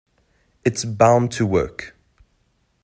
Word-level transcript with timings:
It's 0.65 0.83
bound 0.83 1.31
to 1.33 1.45
work. 1.45 1.95